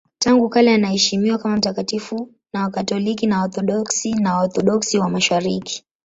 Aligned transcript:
Tangu 0.19 0.49
kale 0.49 0.73
anaheshimiwa 0.73 1.37
kama 1.37 1.57
mtakatifu 1.57 2.29
na 2.53 2.61
Wakatoliki, 2.63 3.27
Waorthodoksi 3.29 4.13
na 4.13 4.35
Waorthodoksi 4.37 4.97
wa 4.99 5.09
Mashariki. 5.09 5.83